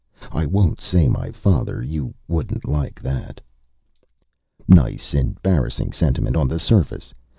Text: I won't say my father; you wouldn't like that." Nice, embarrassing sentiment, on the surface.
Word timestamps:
I 0.31 0.47
won't 0.47 0.81
say 0.81 1.07
my 1.07 1.29
father; 1.31 1.83
you 1.83 2.15
wouldn't 2.27 2.67
like 2.67 2.99
that." 3.03 3.39
Nice, 4.67 5.13
embarrassing 5.13 5.91
sentiment, 5.93 6.35
on 6.35 6.47
the 6.47 6.57
surface. 6.57 7.13